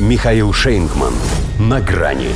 [0.00, 1.14] Михаил Шейнгман.
[1.60, 2.30] На грани.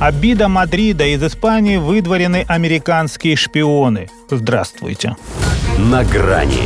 [0.00, 4.08] Обида Мадрида из Испании выдворены американские шпионы.
[4.28, 5.16] Здравствуйте.
[5.78, 6.64] На грани.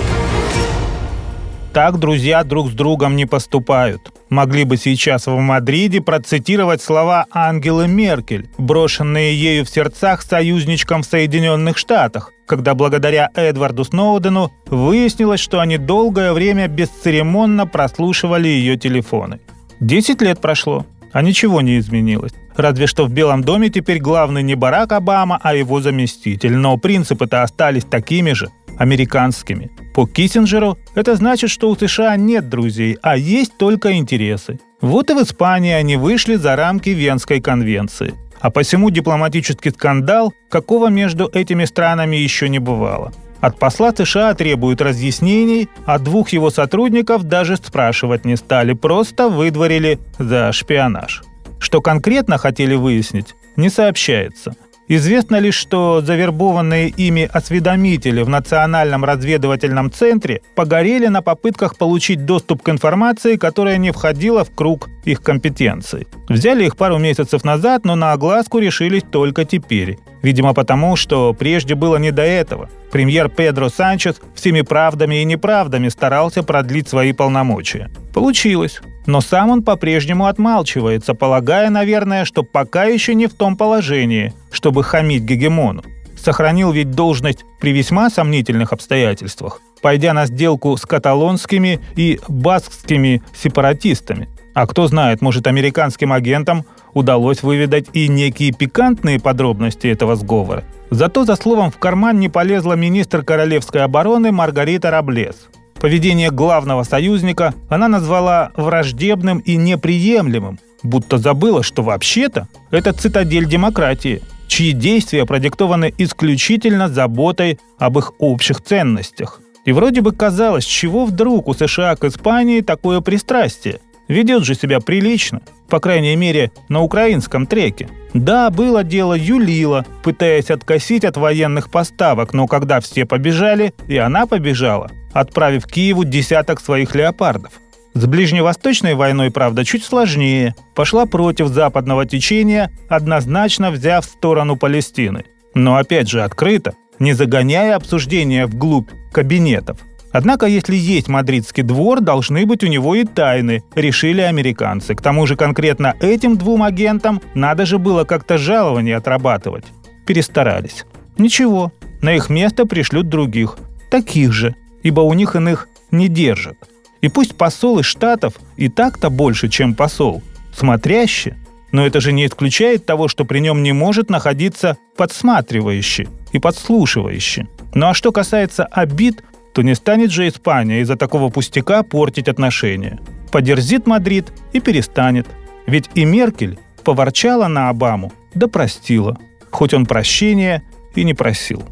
[1.72, 4.12] Так друзья друг с другом не поступают.
[4.28, 11.06] Могли бы сейчас в Мадриде процитировать слова Ангелы Меркель, брошенные ею в сердцах союзничкам в
[11.06, 19.40] Соединенных Штатах, когда благодаря Эдварду Сноудену выяснилось, что они долгое время бесцеремонно прослушивали ее телефоны.
[19.80, 22.32] Десять лет прошло, а ничего не изменилось.
[22.54, 26.54] Разве что в Белом доме теперь главный не Барак Обама, а его заместитель.
[26.54, 29.70] Но принципы-то остались такими же, американскими.
[29.94, 34.58] По Киссинджеру это значит, что у США нет друзей, а есть только интересы.
[34.80, 38.14] Вот и в Испании они вышли за рамки Венской конвенции.
[38.40, 43.12] А посему дипломатический скандал, какого между этими странами еще не бывало.
[43.40, 49.98] От посла США требуют разъяснений, а двух его сотрудников даже спрашивать не стали, просто выдворили
[50.18, 51.22] за шпионаж.
[51.58, 54.56] Что конкретно хотели выяснить, не сообщается.
[54.94, 62.62] Известно лишь, что завербованные ими осведомители в Национальном разведывательном центре погорели на попытках получить доступ
[62.62, 66.06] к информации, которая не входила в круг их компетенции.
[66.28, 69.96] Взяли их пару месяцев назад, но на огласку решились только теперь.
[70.20, 72.68] Видимо, потому, что прежде было не до этого.
[72.90, 77.90] Премьер Педро Санчес всеми правдами и неправдами старался продлить свои полномочия.
[78.12, 78.82] Получилось.
[79.06, 84.84] Но сам он по-прежнему отмалчивается, полагая, наверное, что пока еще не в том положении, чтобы
[84.84, 85.82] хамить гегемону.
[86.16, 94.28] Сохранил ведь должность при весьма сомнительных обстоятельствах, пойдя на сделку с каталонскими и баскскими сепаратистами.
[94.54, 96.64] А кто знает, может, американским агентам
[96.94, 100.62] удалось выведать и некие пикантные подробности этого сговора.
[100.90, 105.48] Зато за словом в карман не полезла министр королевской обороны Маргарита Раблес.
[105.82, 114.22] Поведение главного союзника она назвала враждебным и неприемлемым, будто забыла, что вообще-то это цитадель демократии,
[114.46, 119.40] чьи действия продиктованы исключительно заботой об их общих ценностях.
[119.64, 123.80] И вроде бы казалось, чего вдруг у США к Испании такое пристрастие?
[124.06, 127.88] Ведет же себя прилично, по крайней мере, на украинском треке.
[128.14, 134.26] Да, было дело юлила, пытаясь откосить от военных поставок, но когда все побежали, и она
[134.26, 137.52] побежала, отправив Киеву десяток своих леопардов.
[137.94, 140.54] С ближневосточной войной, правда, чуть сложнее.
[140.74, 145.24] Пошла против западного течения, однозначно взяв сторону Палестины.
[145.54, 149.78] Но опять же открыто, не загоняя обсуждения вглубь кабинетов.
[150.10, 154.94] Однако, если есть мадридский двор, должны быть у него и тайны, решили американцы.
[154.94, 159.64] К тому же конкретно этим двум агентам надо же было как-то жалование отрабатывать.
[160.06, 160.84] Перестарались.
[161.16, 163.56] Ничего, на их место пришлют других,
[163.90, 166.56] таких же, ибо у них иных не держат.
[167.00, 170.22] И пусть посол из Штатов и так-то больше, чем посол,
[170.54, 171.34] смотрящий,
[171.72, 177.48] но это же не исключает того, что при нем не может находиться подсматривающий и подслушивающий.
[177.74, 183.00] Ну а что касается обид, то не станет же Испания из-за такого пустяка портить отношения.
[183.30, 185.26] Подерзит Мадрид и перестанет.
[185.66, 189.18] Ведь и Меркель поворчала на Обаму, да простила,
[189.50, 190.62] хоть он прощения
[190.94, 191.62] и не просил.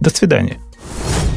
[0.00, 0.58] До свидания.